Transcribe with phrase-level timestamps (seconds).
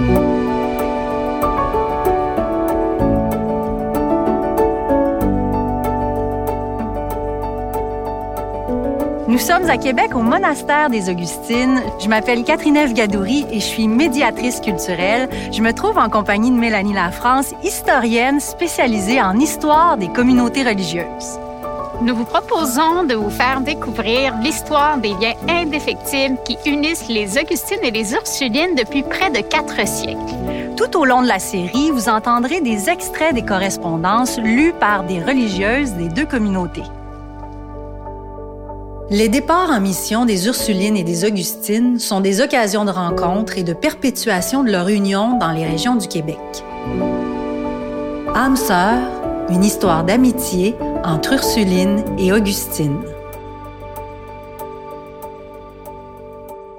[0.00, 0.06] Nous
[9.38, 11.82] sommes à Québec au monastère des Augustines.
[11.98, 15.28] Je m'appelle Catherine Gadouri et je suis médiatrice culturelle.
[15.50, 21.40] Je me trouve en compagnie de Mélanie Lafrance, historienne spécialisée en histoire des communautés religieuses.
[22.00, 27.82] Nous vous proposons de vous faire découvrir l'histoire des liens indéfectibles qui unissent les Augustines
[27.82, 30.16] et les Ursulines depuis près de quatre siècles.
[30.76, 35.20] Tout au long de la série, vous entendrez des extraits des correspondances lues par des
[35.20, 36.84] religieuses des deux communautés.
[39.10, 43.64] Les départs en mission des Ursulines et des Augustines sont des occasions de rencontre et
[43.64, 46.38] de perpétuation de leur union dans les régions du Québec.
[48.36, 49.00] Âme sœur,
[49.50, 53.00] une histoire d'amitié entre Ursuline et Augustine.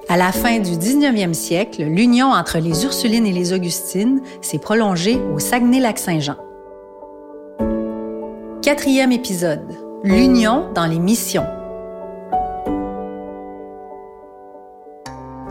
[0.07, 5.19] À la fin du 19e siècle, l'union entre les Ursulines et les Augustines s'est prolongée
[5.33, 6.35] au Saguenay-Lac-Saint-Jean.
[8.61, 9.65] Quatrième épisode.
[10.03, 11.45] L'union dans les missions.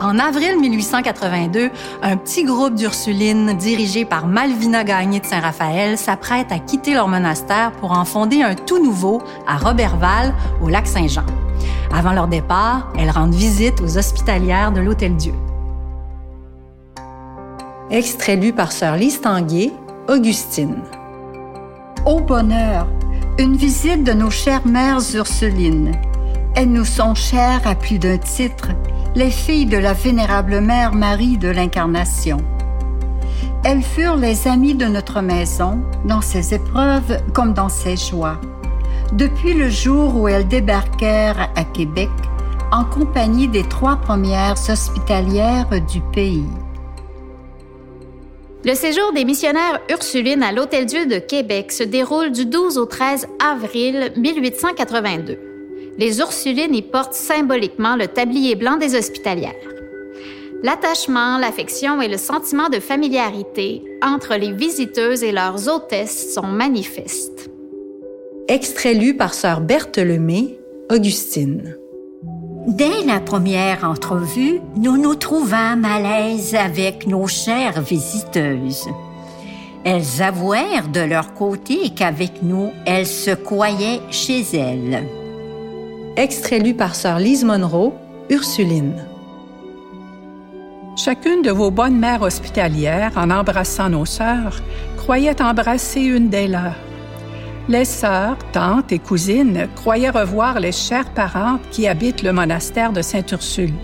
[0.09, 1.71] En avril 1882,
[2.03, 7.73] un petit groupe d'Ursulines dirigé par Malvina Gagné de Saint-Raphaël s'apprête à quitter leur monastère
[7.73, 11.27] pour en fonder un tout nouveau à Robertval, au lac Saint-Jean.
[11.95, 15.35] Avant leur départ, elles rendent visite aux hospitalières de l'Hôtel-Dieu.
[17.91, 19.75] Extrait lu par Sœur Lise Tanguay,
[20.09, 20.79] Augustine.
[22.07, 22.87] Au bonheur,
[23.39, 25.93] une visite de nos chères mères Ursulines.
[26.55, 28.69] Elles nous sont chères à plus d'un titre
[29.19, 32.37] les filles de la vénérable Mère Marie de l'Incarnation.
[33.65, 38.41] Elles furent les amies de notre maison, dans ses épreuves comme dans ses joies,
[39.15, 42.11] depuis le jour où elles débarquèrent à Québec
[42.71, 46.47] en compagnie des trois premières hospitalières du pays.
[48.65, 53.27] Le séjour des missionnaires Ursulines à l'Hôtel-Dieu de Québec se déroule du 12 au 13
[53.41, 55.48] avril 1882
[55.99, 59.53] les Ursulines y portent symboliquement le tablier blanc des hospitalières.
[60.63, 67.51] L'attachement, l'affection et le sentiment de familiarité entre les visiteuses et leurs hôtesses sont manifestes.
[68.49, 70.59] Extrait lu par sœur Berthe Lemay,
[70.91, 71.77] Augustine.
[72.67, 78.89] Dès la première entrevue, nous nous trouvâmes à l'aise avec nos chères visiteuses.
[79.85, 85.07] Elles avouèrent de leur côté qu'avec nous, elles se croyaient chez elles
[86.19, 87.95] extrait lu par sœur Lise Monroe,
[88.29, 89.05] Ursuline.
[90.97, 94.61] Chacune de vos bonnes mères hospitalières, en embrassant nos sœurs,
[94.97, 96.75] croyait embrasser une des leurs.
[97.69, 103.01] Les sœurs, tantes et cousines croyaient revoir les chères parentes qui habitent le monastère de
[103.01, 103.75] Sainte-Ursule.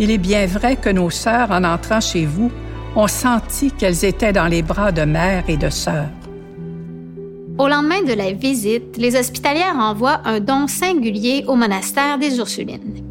[0.00, 2.50] Il est bien vrai que nos sœurs, en entrant chez vous,
[2.96, 6.08] ont senti qu'elles étaient dans les bras de mère et de sœurs.
[7.60, 13.04] Au lendemain de la visite, les hospitalières envoient un don singulier au monastère des Ursulines.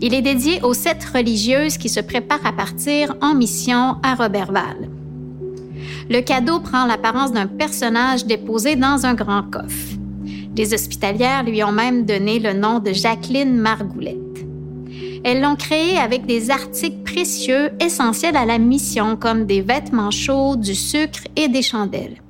[0.00, 4.88] Il est dédié aux sept religieuses qui se préparent à partir en mission à Robertval.
[6.08, 9.98] Le cadeau prend l'apparence d'un personnage déposé dans un grand coffre.
[10.56, 14.16] Les hospitalières lui ont même donné le nom de Jacqueline Margoulette.
[15.24, 20.56] Elles l'ont créé avec des articles précieux essentiels à la mission comme des vêtements chauds,
[20.56, 22.23] du sucre et des chandelles.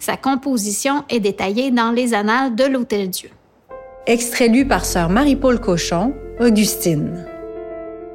[0.00, 3.28] Sa composition est détaillée dans les annales de l'Hôtel-Dieu.
[4.06, 7.26] Extrait lu par sœur Marie-Paul Cochon, Augustine.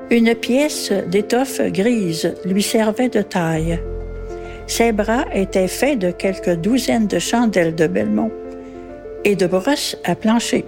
[0.10, 3.80] Une pièce d'étoffe grise lui servait de taille.
[4.66, 8.32] Ses bras étaient faits de quelques douzaines de chandelles de Belmont
[9.24, 10.66] et de brosses à plancher.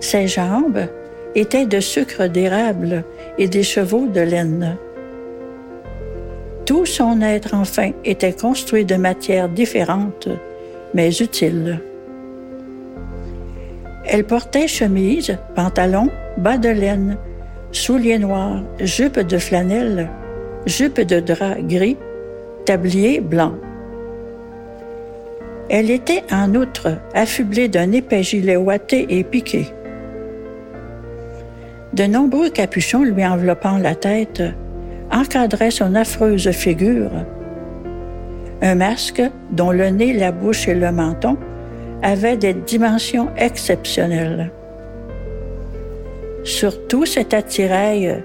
[0.00, 0.86] Ses jambes
[1.34, 3.04] étaient de sucre d'érable
[3.36, 4.78] et des chevaux de laine.
[6.64, 10.28] Tout son être, enfin, était construit de matières différentes,
[10.94, 11.80] mais utiles.
[14.04, 17.16] Elle portait chemise, pantalon, bas de laine,
[17.72, 20.08] souliers noirs, jupe de flanelle,
[20.66, 21.96] jupe de drap gris,
[22.64, 23.54] tablier blanc.
[25.68, 29.66] Elle était en outre affublée d'un épais gilet ouaté et piqué.
[31.92, 34.42] De nombreux capuchons lui enveloppant la tête
[35.12, 37.10] encadrait son affreuse figure.
[38.62, 41.36] Un masque dont le nez, la bouche et le menton
[42.02, 44.50] avaient des dimensions exceptionnelles.
[46.44, 48.22] Sur tout cet attirail,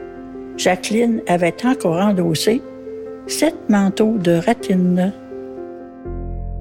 [0.57, 2.62] Jacqueline avait encore endossé
[3.28, 5.13] sept manteaux de ratine.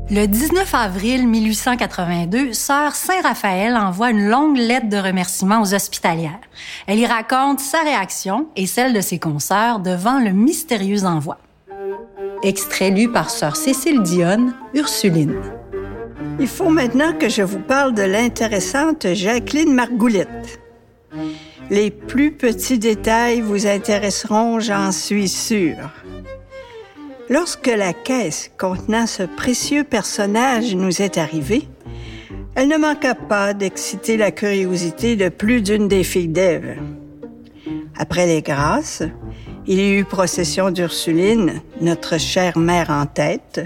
[0.08, 6.41] Le 19 avril 1882, Sœur Saint-Raphaël envoie une longue lettre de remerciement aux hospitalières.
[6.87, 11.38] Elle y raconte sa réaction et celle de ses consoeurs devant le mystérieux envoi.
[12.44, 15.41] Extrait lu par Sœur Cécile Dionne, Ursuline.
[16.38, 20.61] Il faut maintenant que je vous parle de l'intéressante Jacqueline Margoulette.
[21.69, 25.91] Les plus petits détails vous intéresseront, j'en suis sûre.
[27.28, 31.69] Lorsque la caisse contenant ce précieux personnage nous est arrivée,
[32.55, 36.76] elle ne manqua pas d'exciter la curiosité de plus d'une des filles d'Ève.
[37.99, 39.02] Après les grâces,
[39.67, 43.61] il y eut procession d'Ursuline, notre chère mère en tête.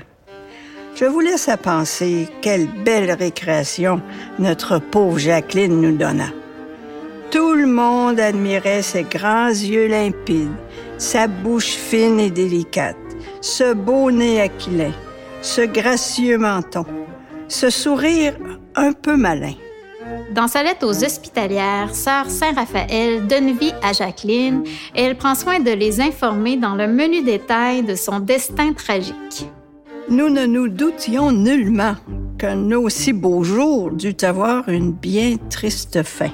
[0.94, 4.00] Je vous laisse à penser quelle belle récréation
[4.38, 6.30] notre pauvre Jacqueline nous donna.
[7.30, 10.48] Tout le monde admirait ses grands yeux limpides,
[10.96, 12.96] sa bouche fine et délicate,
[13.40, 14.92] ce beau nez aquilin,
[15.42, 16.84] ce gracieux menton,
[17.48, 18.34] ce sourire
[18.76, 19.54] un peu malin.
[20.34, 24.62] Dans sa lettre aux hospitalières, Sœur Saint-Raphaël donne vie à Jacqueline
[24.94, 29.48] et elle prend soin de les informer dans le menu détail de son destin tragique.
[30.08, 31.94] Nous ne nous doutions nullement
[32.38, 36.30] qu'un aussi beau jour dût avoir une bien triste fin.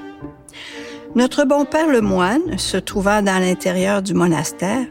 [1.15, 4.85] Notre bon père le moine, se trouvant dans l'intérieur du monastère,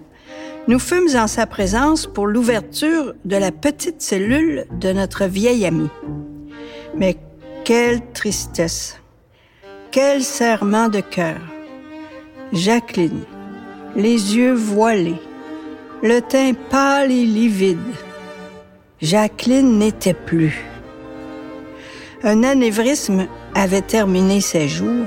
[0.69, 5.89] nous fûmes en sa présence pour l'ouverture de la petite cellule de notre vieil ami.
[6.97, 7.17] Mais
[7.65, 9.01] quelle tristesse,
[9.91, 11.39] quel serrement de cœur.
[12.53, 13.23] Jacqueline,
[13.95, 15.21] les yeux voilés,
[16.03, 17.79] le teint pâle et livide.
[19.01, 20.65] Jacqueline n'était plus.
[22.23, 25.07] Un anévrisme avait terminé ses jours.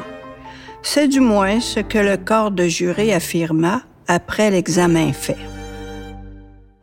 [0.84, 5.49] C'est du moins ce que le corps de juré affirma après l'examen fait.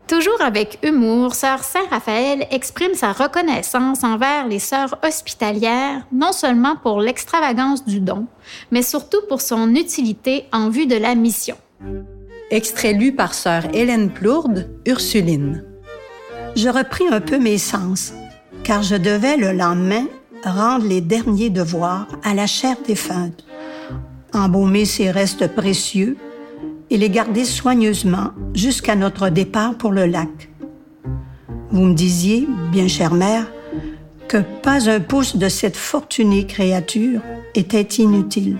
[0.09, 7.01] Toujours avec humour, Sœur Saint-Raphaël exprime sa reconnaissance envers les sœurs hospitalières, non seulement pour
[7.01, 8.27] l'extravagance du don,
[8.71, 11.57] mais surtout pour son utilité en vue de la mission.
[12.53, 15.65] Extrait lu par Sœur Hélène Plourde, Ursuline.
[16.55, 18.13] Je repris un peu mes sens,
[18.63, 20.07] car je devais le lendemain
[20.45, 23.45] rendre les derniers devoirs à la chair défunte,
[24.33, 26.17] embaumer ses restes précieux
[26.91, 30.51] et les garder soigneusement jusqu'à notre départ pour le lac.
[31.71, 33.47] Vous me disiez, bien chère mère,
[34.29, 37.21] que pas un pouce de cette fortunée créature
[37.55, 38.59] était inutile.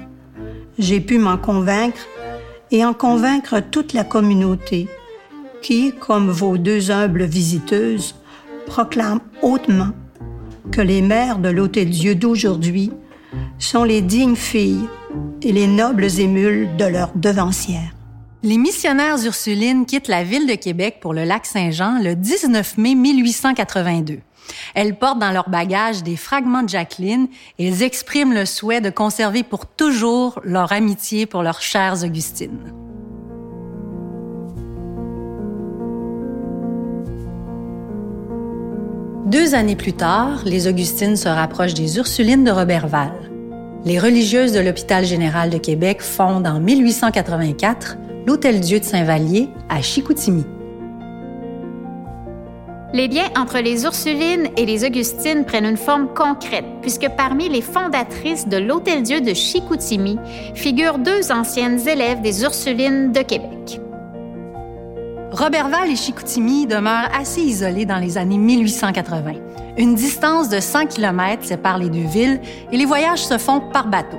[0.79, 2.07] J'ai pu m'en convaincre
[2.71, 4.89] et en convaincre toute la communauté
[5.63, 8.15] qui, comme vos deux humbles visiteuses,
[8.67, 9.91] proclame hautement
[10.71, 12.93] que les mères de l'Hôtel-Dieu d'aujourd'hui
[13.59, 14.87] sont les dignes filles
[15.43, 17.96] et les nobles émules de leurs devancières.
[18.47, 22.95] Les missionnaires Ursulines quittent la ville de Québec pour le lac Saint-Jean le 19 mai
[22.95, 24.21] 1882.
[24.77, 27.27] Elles portent dans leur bagage des fragments de Jacqueline
[27.59, 32.73] et elles expriment le souhait de conserver pour toujours leur amitié pour leurs chères Augustines.
[39.27, 43.11] Deux années plus tard, les Augustines se rapprochent des Ursulines de Robertval.
[43.85, 50.45] Les religieuses de l'Hôpital général de Québec fondent en 1884 l'Hôtel-Dieu de Saint-Vallier à Chicoutimi.
[52.93, 57.61] Les liens entre les Ursulines et les Augustines prennent une forme concrète, puisque parmi les
[57.61, 60.19] fondatrices de l'Hôtel-Dieu de Chicoutimi
[60.55, 63.81] figurent deux anciennes élèves des Ursulines de Québec.
[65.31, 69.33] Robertval et Chicoutimi demeurent assez isolés dans les années 1880.
[69.77, 72.41] Une distance de 100 km sépare les deux villes
[72.73, 74.19] et les voyages se font par bateau.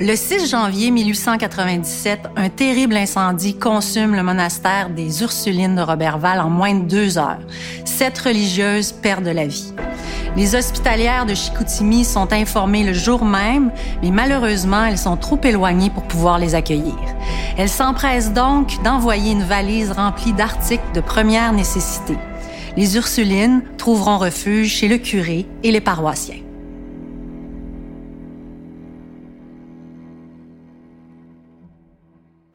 [0.00, 6.50] Le 6 janvier 1897, un terrible incendie consume le monastère des Ursulines de Robertval en
[6.50, 7.38] moins de deux heures.
[7.84, 9.72] Sept religieuses perdent la vie.
[10.36, 13.70] Les hospitalières de Chicoutimi sont informées le jour même,
[14.02, 16.96] mais malheureusement, elles sont trop éloignées pour pouvoir les accueillir.
[17.56, 22.16] Elles s'empressent donc d'envoyer une valise remplie d'articles de première nécessité.
[22.76, 26.43] Les Ursulines trouveront refuge chez le curé et les paroissiens.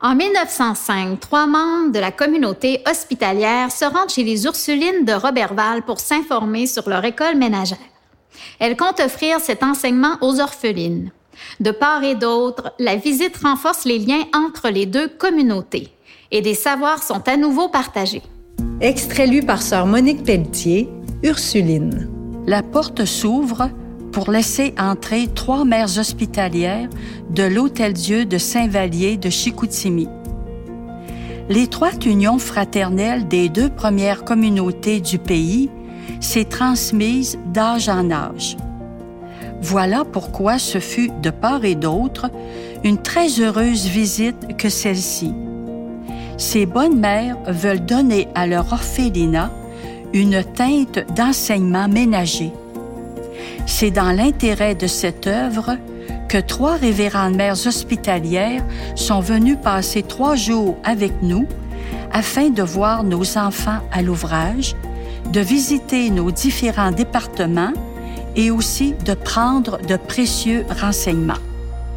[0.02, 5.82] En 1905, trois membres de la communauté hospitalière se rendent chez les Ursulines de Robertval
[5.82, 7.78] pour s'informer sur leur école ménagère.
[8.60, 11.12] Elles comptent offrir cet enseignement aux orphelines.
[11.60, 15.90] De part et d'autre, la visite renforce les liens entre les deux communautés
[16.32, 18.24] et des savoirs sont à nouveau partagés.
[18.80, 20.88] Extrait lu par Sœur Monique Pelletier,
[21.24, 22.10] Ursuline.
[22.48, 23.70] La porte s'ouvre
[24.12, 26.90] pour laisser entrer trois mères hospitalières
[27.30, 30.08] de l'Hôtel-Dieu de Saint-Vallier de Chicoutimi.
[31.50, 35.70] L'étroite union fraternelle des deux premières communautés du pays
[36.20, 38.58] s'est transmise d'âge en âge.
[39.62, 42.30] Voilà pourquoi ce fut de part et d'autre
[42.84, 45.34] une très heureuse visite que celle-ci.
[46.38, 49.52] Ces bonnes mères veulent donner à leur orphelinat
[50.14, 52.52] une teinte d'enseignement ménager.
[53.72, 55.78] C'est dans l'intérêt de cette œuvre
[56.28, 61.48] que trois révérendes mères hospitalières sont venues passer trois jours avec nous
[62.12, 64.76] afin de voir nos enfants à l'ouvrage,
[65.32, 67.72] de visiter nos différents départements
[68.36, 71.46] et aussi de prendre de précieux renseignements.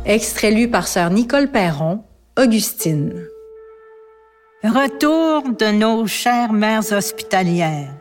[0.05, 2.05] Extrait lu par sœur Nicole Perron,
[2.39, 3.15] Augustine.
[4.63, 7.95] Retour de nos chères mères hospitalières.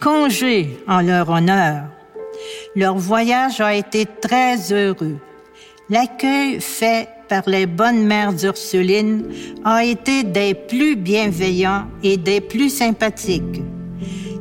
[0.00, 1.84] Congé en leur honneur.
[2.76, 5.18] Leur voyage a été très heureux.
[5.88, 9.24] L'accueil fait par les bonnes mères Ursulines
[9.64, 13.62] a été des plus bienveillants et des plus sympathiques.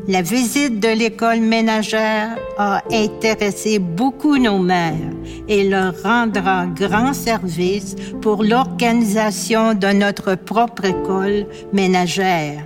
[0.07, 5.13] La visite de l'école ménagère a intéressé beaucoup nos mères
[5.47, 12.63] et leur rendra grand service pour l'organisation de notre propre école ménagère.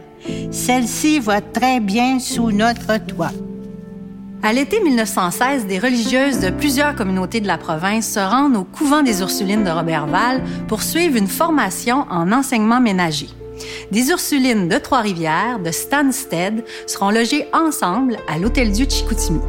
[0.51, 3.33] Celle-ci va très bien sous notre toit.
[4.45, 9.01] À l'été 1916, des religieuses de plusieurs communautés de la province se rendent au couvent
[9.01, 13.29] des Ursulines de Robertval pour suivre une formation en enseignement ménager.
[13.93, 19.39] Des Ursulines de Trois-Rivières, de Stansted, seront logées ensemble à l'Hôtel-Dieu de Chicoutimi.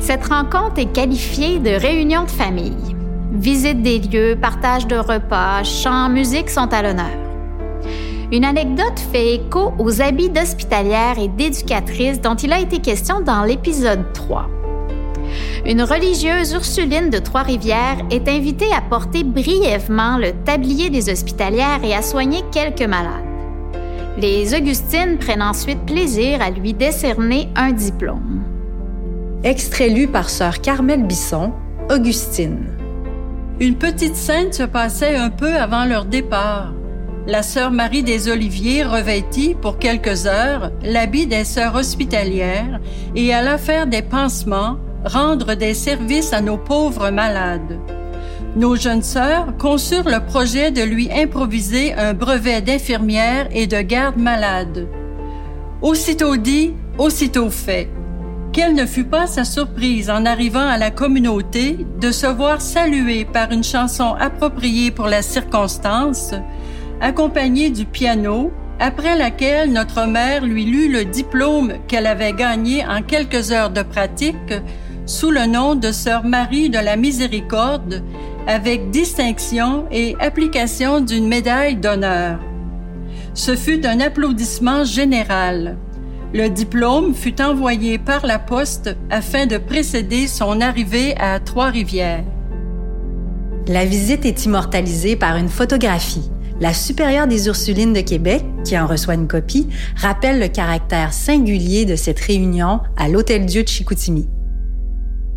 [0.00, 2.94] Cette rencontre est qualifiée de réunion de famille.
[3.32, 7.23] Visite des lieux, partage de repas, chants, musique sont à l'honneur.
[8.32, 13.44] Une anecdote fait écho aux habits d'hospitalière et d'éducatrice dont il a été question dans
[13.44, 14.48] l'épisode 3.
[15.66, 21.94] Une religieuse ursuline de Trois-Rivières est invitée à porter brièvement le tablier des hospitalières et
[21.94, 23.24] à soigner quelques malades.
[24.18, 28.42] Les Augustines prennent ensuite plaisir à lui décerner un diplôme.
[29.42, 31.52] Extrait lu par sœur Carmel Bisson,
[31.90, 32.66] Augustine.
[33.60, 36.72] Une petite scène se passait un peu avant leur départ
[37.26, 42.80] la sœur Marie des Oliviers revêtit pour quelques heures l'habit des sœurs hospitalières
[43.16, 47.78] et alla faire des pansements, rendre des services à nos pauvres malades.
[48.56, 54.16] Nos jeunes sœurs conçurent le projet de lui improviser un brevet d'infirmière et de garde
[54.16, 54.86] malade.
[55.82, 57.88] Aussitôt dit, aussitôt fait.
[58.52, 63.24] Quelle ne fut pas sa surprise en arrivant à la communauté de se voir saluée
[63.24, 66.34] par une chanson appropriée pour la circonstance,
[67.00, 73.02] accompagnée du piano, après laquelle notre mère lui lut le diplôme qu'elle avait gagné en
[73.02, 74.54] quelques heures de pratique
[75.06, 78.02] sous le nom de Sœur Marie de la Miséricorde,
[78.46, 82.38] avec distinction et application d'une médaille d'honneur.
[83.34, 85.76] Ce fut un applaudissement général.
[86.32, 92.24] Le diplôme fut envoyé par la poste afin de précéder son arrivée à Trois-Rivières.
[93.68, 98.86] La visite est immortalisée par une photographie la supérieure des Ursulines de Québec, qui en
[98.86, 104.28] reçoit une copie, rappelle le caractère singulier de cette réunion à l'Hôtel-Dieu de Chicoutimi.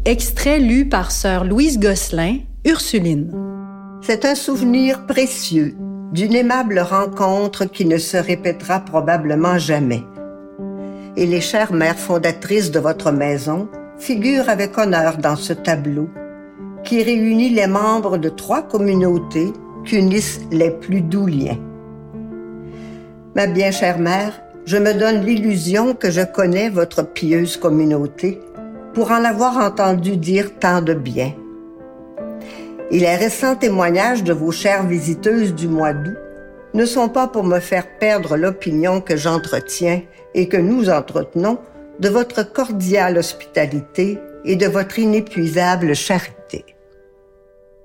[0.05, 3.31] Extrait lu par sœur Louise Gosselin, Ursuline.
[4.01, 5.75] C'est un souvenir précieux
[6.13, 10.03] d'une aimable rencontre qui ne se répétera probablement jamais.
[11.17, 16.09] Et les chères mères fondatrices de votre maison figurent avec honneur dans ce tableau
[16.83, 19.51] qui réunit les membres de trois communautés
[19.88, 21.58] qu'unissent les plus doux liens.
[23.36, 28.41] Ma bien chère mère, je me donne l'illusion que je connais votre pieuse communauté
[28.94, 31.34] pour en avoir entendu dire tant de bien.
[32.91, 36.17] Et les récents témoignages de vos chères visiteuses du mois d'août
[36.74, 40.01] ne sont pas pour me faire perdre l'opinion que j'entretiens
[40.34, 41.60] et que nous entretenons
[42.00, 46.37] de votre cordiale hospitalité et de votre inépuisable charité.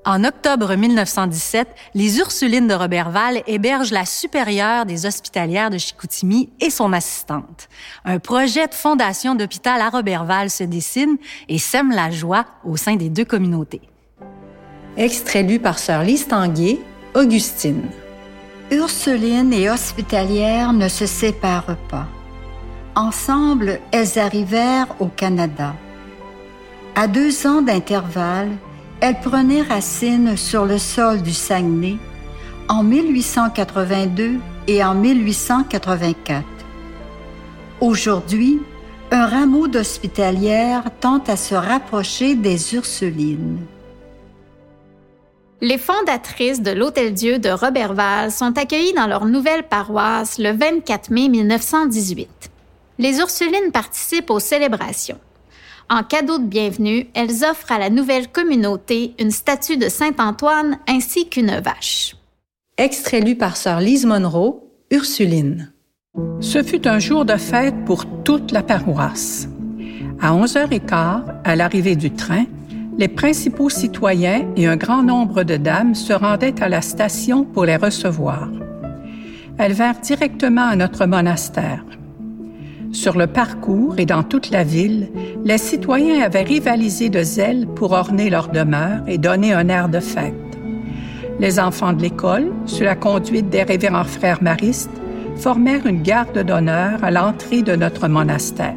[0.05, 6.71] En octobre 1917, les Ursulines de Robertval hébergent la supérieure des hospitalières de Chicoutimi et
[6.71, 7.69] son assistante.
[8.05, 11.19] Un projet de fondation d'hôpital à Robertval se dessine
[11.49, 13.81] et sème la joie au sein des deux communautés.
[14.97, 16.27] Extrait lu par sœur Lise
[17.15, 17.85] Augustine.
[18.73, 22.09] Ursuline et hospitalière ne se séparent pas.
[22.97, 25.77] Ensemble, elles arrivèrent au Canada.
[26.97, 28.51] À deux ans d'intervalle,
[29.03, 31.97] elle prenait racine sur le sol du Saguenay
[32.69, 36.45] en 1882 et en 1884.
[37.81, 38.61] Aujourd'hui,
[39.11, 43.59] un rameau d'hospitalière tente à se rapprocher des Ursulines.
[45.61, 51.29] Les fondatrices de l'Hôtel-Dieu de Robertval sont accueillies dans leur nouvelle paroisse le 24 mai
[51.29, 52.29] 1918.
[53.01, 55.19] Les Ursulines participent aux célébrations.
[55.91, 61.29] En cadeau de bienvenue, elles offrent à la nouvelle communauté une statue de Saint-Antoine ainsi
[61.29, 62.17] qu'une vache.
[62.79, 65.73] Extrait lu par sœur Lise Monroe, Ursuline.
[66.41, 69.49] Ce fut un jour de fête pour toute la paroisse.
[70.21, 72.45] À 11h15, à l'arrivée du train,
[72.99, 77.65] les principaux citoyens et un grand nombre de dames se rendaient à la station pour
[77.65, 78.49] les recevoir.
[79.59, 81.85] Elles vinrent directement à notre monastère.
[82.93, 85.11] Sur le parcours et dans toute la ville,
[85.45, 89.99] les citoyens avaient rivalisé de zèle pour orner leur demeure et donner un air de
[89.99, 90.35] fête.
[91.41, 94.91] Les enfants de l'école, sous la conduite des révérends frères maristes,
[95.37, 98.77] formèrent une garde d'honneur à l'entrée de notre monastère.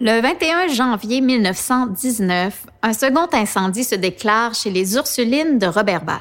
[0.00, 6.20] Le 21 janvier 1919, un second incendie se déclare chez les Ursulines de Robertval.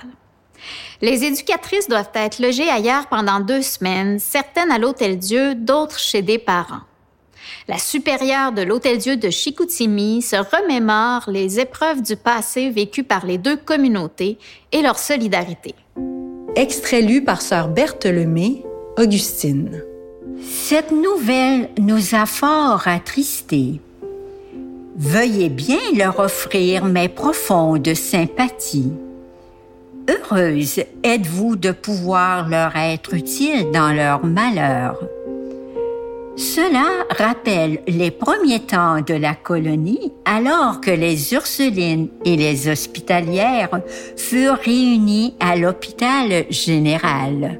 [1.02, 6.40] Les éducatrices doivent être logées ailleurs pendant deux semaines, certaines à l'Hôtel-Dieu, d'autres chez des
[6.40, 6.82] parents.
[7.68, 13.38] La supérieure de l'Hôtel-Dieu de Chicoutimi se remémore les épreuves du passé vécues par les
[13.38, 14.38] deux communautés
[14.72, 15.76] et leur solidarité.
[16.56, 18.64] Extrait lu par sœur Berthe Lemay,
[18.98, 19.84] Augustine.
[20.42, 23.80] Cette nouvelle nous a fort attristés.
[24.96, 28.94] Veuillez bien leur offrir mes profondes sympathies.
[30.10, 34.98] Heureuse êtes-vous de pouvoir leur être utile dans leur malheur.
[36.38, 36.86] Cela
[37.18, 43.82] rappelle les premiers temps de la colonie, alors que les Ursulines et les hospitalières
[44.16, 47.60] furent réunies à l'hôpital général.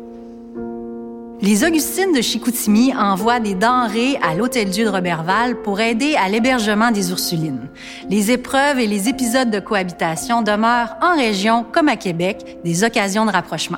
[1.40, 6.90] Les Augustines de Chicoutimi envoient des denrées à l'Hôtel-Dieu de Robertval pour aider à l'hébergement
[6.90, 7.70] des Ursulines.
[8.10, 13.28] Les épreuves et les épisodes de cohabitation demeurent en région comme à Québec des occasions
[13.28, 13.78] de rapprochement.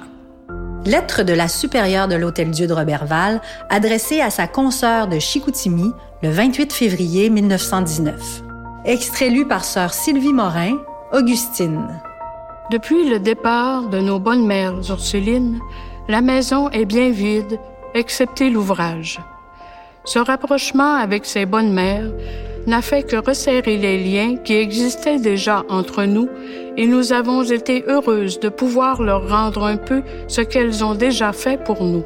[0.86, 5.92] Lettre de la supérieure de l'Hôtel-Dieu de Robertval adressée à sa consoeur de Chicoutimi
[6.24, 8.42] le 28 février 1919.
[8.86, 10.78] Extrait lu par sœur Sylvie Morin,
[11.12, 12.02] Augustine.
[12.72, 15.60] Depuis le départ de nos bonnes mères Ursulines,
[16.10, 17.60] la maison est bien vide,
[17.94, 19.20] excepté l'ouvrage.
[20.06, 22.12] Ce rapprochement avec ces bonnes mères
[22.66, 26.28] n'a fait que resserrer les liens qui existaient déjà entre nous
[26.78, 31.32] et nous avons été heureuses de pouvoir leur rendre un peu ce qu'elles ont déjà
[31.32, 32.04] fait pour nous.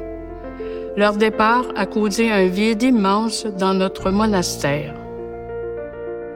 [0.98, 4.94] Leur départ a causé un vide immense dans notre monastère.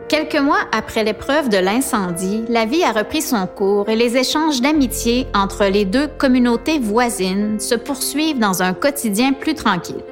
[0.09, 4.63] Quelques mois après l'épreuve de l'incendie, la vie a repris son cours et les échanges
[4.63, 10.03] d'amitié entre les deux communautés voisines se poursuivent dans un quotidien plus tranquille.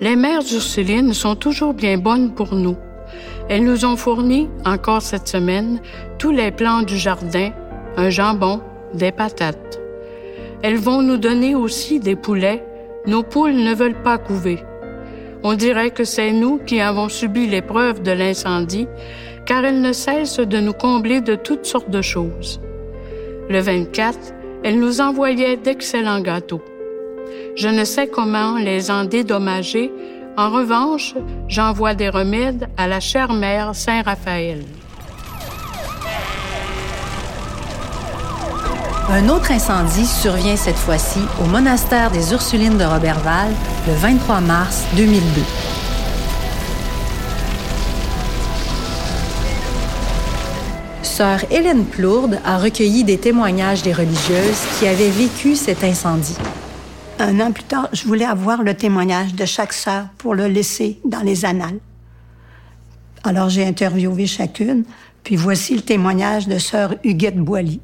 [0.00, 2.76] Les mères Ursulines sont toujours bien bonnes pour nous.
[3.48, 5.80] Elles nous ont fourni, encore cette semaine,
[6.18, 7.50] tous les plants du jardin,
[7.96, 8.62] un jambon,
[8.94, 9.78] des patates.
[10.62, 12.64] Elles vont nous donner aussi des poulets.
[13.06, 14.58] Nos poules ne veulent pas couver.
[15.44, 18.86] On dirait que c'est nous qui avons subi l'épreuve de l'incendie,
[19.44, 22.60] car elles ne cessent de nous combler de toutes sortes de choses.
[23.48, 24.18] Le 24,
[24.62, 26.62] elles nous envoyaient d'excellents gâteaux.
[27.56, 29.92] Je ne sais comment les en dédommager.
[30.36, 31.14] En revanche,
[31.48, 34.62] j'envoie des remèdes à la chère mère Saint-Raphaël.
[39.10, 43.52] Un autre incendie survient cette fois-ci au monastère des Ursulines de Robertval
[43.86, 45.42] le 23 mars 2002.
[51.02, 56.36] Sœur Hélène Plourde a recueilli des témoignages des religieuses qui avaient vécu cet incendie.
[57.18, 61.00] Un an plus tard, je voulais avoir le témoignage de chaque sœur pour le laisser
[61.04, 61.80] dans les annales.
[63.24, 64.84] Alors j'ai interviewé chacune,
[65.24, 67.80] puis voici le témoignage de sœur Huguette Boily.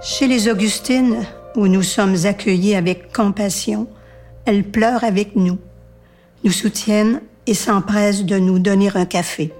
[0.00, 3.86] Chez les Augustines, où nous sommes accueillis avec compassion,
[4.44, 5.58] elles pleurent avec nous,
[6.44, 9.52] nous soutiennent et s'empressent de nous donner un café.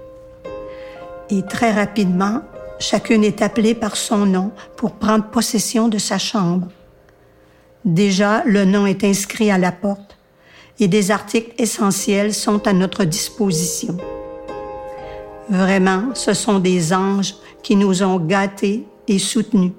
[1.29, 2.41] Et très rapidement,
[2.79, 6.67] chacune est appelée par son nom pour prendre possession de sa chambre.
[7.85, 10.17] Déjà, le nom est inscrit à la porte
[10.79, 13.97] et des articles essentiels sont à notre disposition.
[15.49, 19.73] Vraiment, ce sont des anges qui nous ont gâtés et soutenus.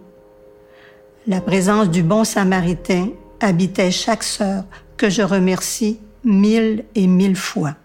[1.28, 4.64] La présence du bon samaritain habitait chaque sœur
[4.96, 7.76] que je remercie mille et mille fois.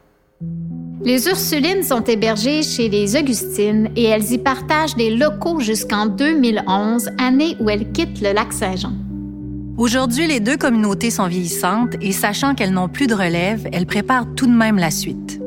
[1.04, 7.12] Les Ursulines sont hébergées chez les Augustines et elles y partagent des locaux jusqu'en 2011,
[7.20, 8.94] année où elles quittent le lac Saint-Jean.
[9.78, 14.34] Aujourd'hui, les deux communautés sont vieillissantes et sachant qu'elles n'ont plus de relève, elles préparent
[14.36, 15.40] tout de même la suite.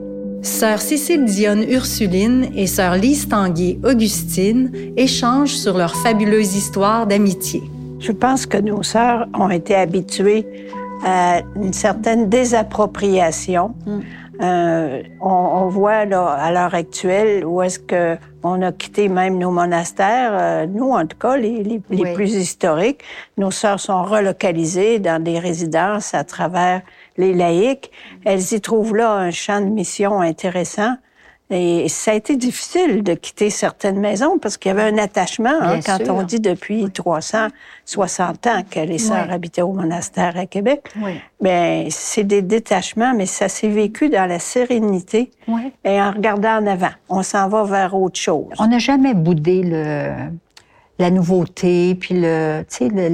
[0.42, 7.62] Sœur Cécile Dionne Ursuline et sœur Lise Tanguay Augustine échangent sur leur fabuleuse histoire d'amitié.
[8.00, 10.46] Je pense que nos sœurs ont été habituées
[11.04, 13.74] à une certaine désappropriation.
[13.86, 14.00] Mm.
[14.42, 19.50] Euh, on, voit là, à l'heure actuelle où est-ce que on a quitté même nos
[19.50, 20.30] monastères.
[20.32, 23.02] Euh, nous, en tout cas, les, les, les plus historiques,
[23.36, 26.80] nos sœurs sont relocalisées dans des résidences à travers
[27.18, 27.90] les laïcs.
[28.24, 30.94] Elles y trouvent là un champ de mission intéressant.
[31.50, 35.58] Et ça a été difficile de quitter certaines maisons parce qu'il y avait un attachement.
[35.60, 40.92] Hein, quand on dit depuis 360 ans que les sœurs habitaient au monastère à Québec,
[41.02, 41.20] oui.
[41.40, 45.30] ben c'est des détachements, mais ça s'est vécu dans la sérénité
[45.84, 46.92] et en regardant en avant.
[47.08, 48.54] On s'en va vers autre chose.
[48.60, 50.30] On n'a jamais boudé le
[51.00, 52.62] la nouveauté, puis le,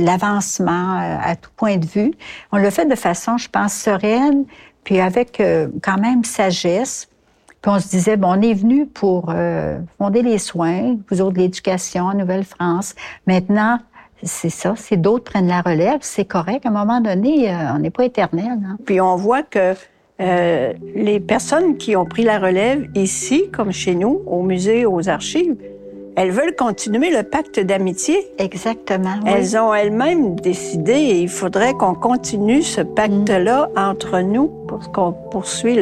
[0.05, 2.11] l'avancement euh, à tout point de vue.
[2.53, 4.45] On le fait de façon, je pense, sereine,
[4.83, 7.09] puis avec euh, quand même sagesse.
[7.67, 12.05] On se disait, bon, on est venu pour euh, fonder les soins, vous autres l'éducation
[12.05, 12.95] en Nouvelle-France.
[13.27, 13.79] Maintenant,
[14.23, 16.65] c'est ça, c'est d'autres prennent la relève, c'est correct.
[16.65, 18.59] À un moment donné, on n'est pas éternel.
[18.65, 18.79] Hein.
[18.87, 19.75] Puis on voit que
[20.19, 25.57] les personnes qui ont pris la relève ici, comme chez nous, au musée, aux archives,
[26.17, 28.17] elles veulent continuer le pacte d'amitié.
[28.39, 29.17] Exactement.
[29.27, 33.79] Elles ont elles-mêmes décidé et il faudrait qu'on continue ce pacte-là mm.
[33.79, 35.79] entre nous pour qu'on poursuit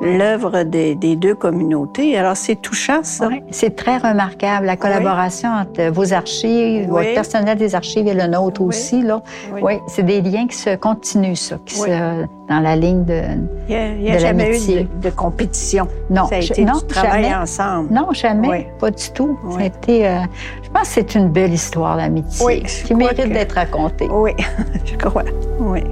[0.00, 2.16] l'œuvre des, des, deux communautés.
[2.16, 3.28] Alors, c'est touchant, ça.
[3.50, 8.62] C'est très remarquable, la collaboration entre vos archives, votre personnel des archives et le nôtre
[8.62, 9.02] aussi.
[9.02, 9.22] Là.
[9.60, 13.22] Oui, c'est des liens qui se continuent, ça, qui se dans la ligne de
[13.68, 15.88] Il n'y a, jamais eu de, compétition.
[16.10, 17.34] Non, ça a été non, du travail jamais.
[17.34, 17.92] ensemble.
[17.92, 19.38] Non, jamais, pas du tout.
[19.50, 20.20] Ça a été, euh,
[20.62, 24.08] je pense que c'est une belle histoire d'amitié qui mérite d'être racontée.
[24.10, 24.32] Oui,
[24.84, 25.24] je crois.
[25.58, 25.82] Oui.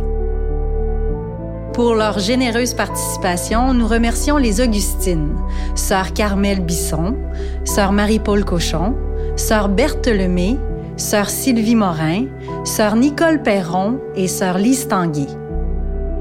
[1.72, 5.34] Pour leur généreuse participation, nous remercions les Augustines,
[5.74, 7.16] sœur Carmel Bisson,
[7.64, 8.94] sœur Marie-Paul Cochon,
[9.36, 10.58] sœur Berthe Lemay,
[10.98, 12.26] sœur Sylvie Morin,
[12.64, 15.28] sœur Nicole Perron et sœur Lise Tanguy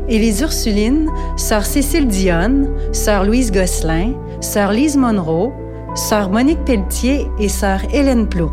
[0.07, 5.51] et les Ursulines, sœur Cécile Dionne, sœur Louise Gosselin, sœur Lise Monroe,
[5.95, 8.51] sœur Monique Pelletier et sœur Hélène Plourde.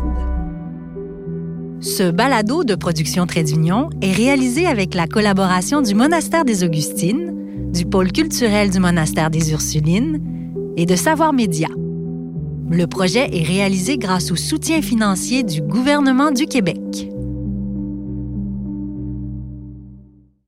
[1.81, 7.33] Ce balado de production Trait d'Union est réalisé avec la collaboration du Monastère des Augustines,
[7.71, 10.21] du pôle culturel du Monastère des Ursulines
[10.75, 11.69] et de Savoir Média.
[12.69, 17.08] Le projet est réalisé grâce au soutien financier du gouvernement du Québec.